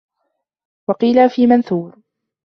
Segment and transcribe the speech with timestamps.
[0.89, 1.93] وَقِيلَ فِي مَنْثُورِ